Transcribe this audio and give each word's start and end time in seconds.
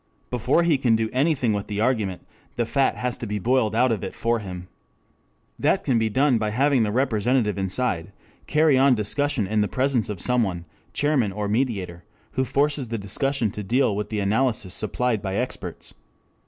Before 0.31 0.63
he 0.63 0.79
can 0.79 0.95
do 0.95 1.11
anything 1.13 1.53
with 1.53 1.67
the 1.67 1.79
argument, 1.79 2.25
the 2.55 2.65
fat 2.65 2.95
has 2.97 3.19
to 3.19 3.27
be 3.27 3.37
boiled 3.37 3.75
out 3.75 3.91
of 3.91 4.03
it 4.03 4.15
for 4.15 4.39
him. 4.39 4.61
3 5.57 5.57
That 5.59 5.83
can 5.83 5.99
be 5.99 6.09
done 6.09 6.39
by 6.39 6.49
having 6.49 6.81
the 6.81 6.91
representative 6.91 7.55
inside 7.59 8.11
carry 8.47 8.79
on 8.79 8.95
discussion 8.95 9.45
in 9.45 9.61
the 9.61 9.67
presence 9.67 10.09
of 10.09 10.19
some 10.19 10.41
one, 10.41 10.65
chairman 10.91 11.31
or 11.31 11.47
mediator, 11.47 12.03
who 12.31 12.43
forces 12.43 12.87
the 12.87 12.97
discussion 12.97 13.51
to 13.51 13.61
deal 13.61 13.95
with 13.95 14.09
the 14.09 14.21
analyses 14.21 14.73
supplied 14.73 15.21
by 15.21 15.35
experts. 15.35 15.93